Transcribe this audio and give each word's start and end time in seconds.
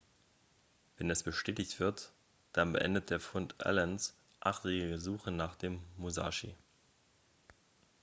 wenn 0.97 1.11
es 1.11 1.21
bestätigt 1.21 1.79
wird 1.79 2.11
dann 2.53 2.73
beendet 2.73 3.11
der 3.11 3.19
fund 3.19 3.63
allens 3.63 4.15
achtjährige 4.39 4.97
suche 4.97 5.29
nach 5.29 5.53
dem 5.55 5.79
musashi 5.97 6.55